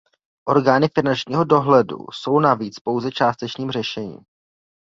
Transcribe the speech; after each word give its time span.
Orgány 0.47 0.87
finančního 0.93 1.43
dohledu 1.43 1.97
jsou 2.13 2.39
navíc 2.39 2.79
pouze 2.79 3.11
částečným 3.11 3.71
řešením. 3.71 4.17